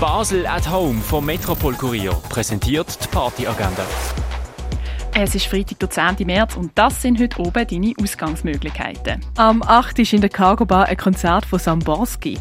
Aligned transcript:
Basel 0.00 0.46
at 0.46 0.70
Home 0.70 1.00
vom 1.00 1.26
Metropol 1.26 1.74
Kurier 1.74 2.12
präsentiert 2.28 3.02
die 3.02 3.08
Partyagenda. 3.08 3.84
Es 5.12 5.34
ist 5.34 5.46
Freitag, 5.46 5.80
der 5.80 5.90
10. 5.90 6.24
März 6.24 6.56
und 6.56 6.70
das 6.76 7.02
sind 7.02 7.20
heute 7.20 7.40
oben 7.40 7.66
deine 7.66 7.94
Ausgangsmöglichkeiten. 8.00 9.20
Am 9.36 9.60
8. 9.60 9.98
ist 9.98 10.12
in 10.12 10.20
der 10.20 10.30
Cargo 10.30 10.64
Bar 10.64 10.86
ein 10.86 10.96
Konzert 10.96 11.44
von 11.44 11.58
Samborski. 11.58 12.38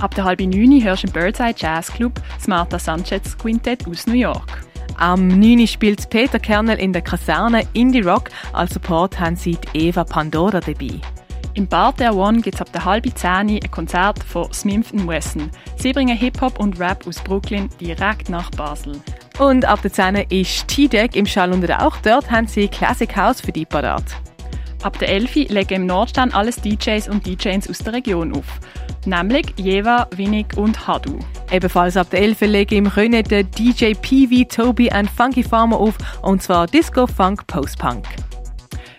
Ab 0.00 0.16
der 0.16 0.24
halben 0.24 0.50
9 0.50 0.82
hörst 0.82 1.04
du 1.04 1.06
im 1.06 1.12
Birdseye 1.12 1.54
Jazz 1.56 1.92
Club 1.92 2.20
das 2.38 2.48
Martha 2.48 2.80
Sanchez 2.80 3.38
Quintett 3.38 3.86
aus 3.86 4.08
New 4.08 4.14
York. 4.14 4.66
Am 4.96 5.28
9. 5.28 5.64
spielt 5.68 6.10
Peter 6.10 6.40
Kernel 6.40 6.80
in 6.80 6.92
der 6.92 7.02
Kaserne 7.02 7.68
Indie 7.72 8.00
Rock. 8.00 8.30
Als 8.52 8.74
Support 8.74 9.20
haben 9.20 9.36
sie 9.36 9.56
die 9.72 9.86
Eva 9.86 10.02
Pandora 10.02 10.58
dabei. 10.58 11.00
Im 11.56 11.66
Bar 11.66 11.94
der 11.94 12.14
One 12.14 12.42
gibt 12.42 12.56
es 12.56 12.60
ab 12.60 12.70
der 12.72 12.84
halben 12.84 13.16
10 13.16 13.30
ein 13.30 13.60
Konzert 13.70 14.22
von 14.22 14.52
Smith 14.52 14.92
Wesson. 14.92 15.50
Sie 15.76 15.94
bringen 15.94 16.14
Hip-Hop 16.14 16.60
und 16.60 16.78
Rap 16.78 17.06
aus 17.06 17.18
Brooklyn 17.18 17.70
direkt 17.80 18.28
nach 18.28 18.50
Basel. 18.50 19.00
Und 19.38 19.64
ab 19.64 19.80
der 19.80 19.90
10 19.90 20.16
ist 20.28 20.68
T-Deck 20.68 21.16
im 21.16 21.24
Schall 21.24 21.54
und 21.54 21.70
auch 21.72 21.96
dort 22.02 22.30
haben 22.30 22.46
sie 22.46 22.68
Classic 22.68 23.16
House 23.16 23.40
für 23.40 23.52
die 23.52 23.64
parat. 23.64 24.04
Ab 24.82 24.98
der 24.98 25.08
11 25.08 25.48
legen 25.48 25.74
im 25.74 25.86
Nordstand 25.86 26.34
alles 26.34 26.56
DJs 26.56 27.08
und 27.08 27.26
DJs 27.26 27.70
aus 27.70 27.78
der 27.78 27.94
Region 27.94 28.36
auf. 28.36 28.60
Nämlich 29.06 29.46
Jeva, 29.56 30.08
Winnig 30.14 30.58
und 30.58 30.86
Hadu. 30.86 31.20
Ebenfalls 31.50 31.96
ab 31.96 32.10
der 32.10 32.20
11 32.20 32.40
legen 32.42 32.74
im 32.74 32.86
Röne 32.86 33.22
der 33.22 33.44
DJ 33.44 33.94
PV, 33.94 34.44
Toby 34.46 34.90
und 34.92 35.08
Funky 35.08 35.42
Farmer 35.42 35.78
auf, 35.78 35.94
und 36.20 36.42
zwar 36.42 36.66
Disco, 36.66 37.06
Funk, 37.06 37.46
Post-Punk. 37.46 38.04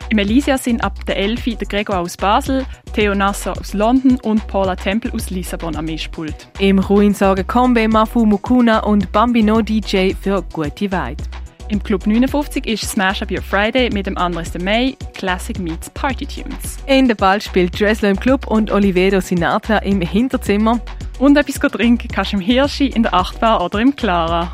Im 0.09 0.19
Elysia 0.19 0.57
sind 0.57 0.81
ab 0.83 1.05
der 1.05 1.17
11 1.17 1.57
der 1.57 1.67
Gregor 1.67 1.97
aus 1.97 2.15
Basel, 2.15 2.65
Theo 2.93 3.13
Nasser 3.13 3.51
aus 3.59 3.73
London 3.73 4.17
und 4.21 4.47
Paula 4.47 4.75
Tempel 4.75 5.11
aus 5.11 5.29
Lissabon 5.29 5.75
am 5.75 5.85
Mischpult. 5.85 6.47
Im 6.59 6.79
Ruin 6.79 7.13
sorgen 7.13 7.45
Kombe, 7.45 7.87
Mafu 7.89 8.25
Mukuna 8.25 8.79
und 8.79 9.11
Bambino 9.11 9.61
DJ 9.61 10.13
für 10.13 10.41
gute 10.53 10.89
Weid. 10.93 11.21
Im 11.67 11.83
Club 11.83 12.07
59 12.07 12.65
ist 12.65 12.89
Smash 12.89 13.21
Up 13.21 13.29
Your 13.29 13.41
Friday 13.41 13.89
mit 13.89 14.05
dem 14.05 14.17
Andres 14.17 14.51
de 14.51 14.63
May 14.63 14.95
Classic 15.13 15.59
Meets 15.59 15.89
Party 15.89 16.25
Tunes. 16.25 16.77
In 16.85 17.09
der 17.09 17.15
Ball 17.15 17.41
spielt 17.41 17.77
Dressler 17.77 18.11
im 18.11 18.19
Club 18.19 18.47
und 18.47 18.71
Olivedo 18.71 19.19
Sinatra 19.19 19.79
im 19.79 19.99
Hinterzimmer. 19.99 20.79
Und 21.19 21.35
etwas 21.35 21.55
trinken 21.55 22.07
kannst 22.07 22.31
du 22.31 22.37
im 22.37 22.41
Hirschi, 22.41 22.87
in 22.87 23.03
der 23.03 23.13
Achtbar 23.13 23.61
oder 23.61 23.81
im 23.81 23.93
Clara. 23.93 24.53